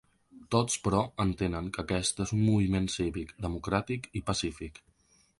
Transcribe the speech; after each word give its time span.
Tots, 0.53 0.75
però, 0.85 1.01
entenen 1.25 1.67
que 1.75 1.83
aquest 1.83 2.21
és 2.25 2.33
un 2.37 2.41
moviment 2.45 2.87
cívic, 2.93 3.35
democràtic 3.47 4.09
i 4.21 4.23
pacífic. 4.31 4.81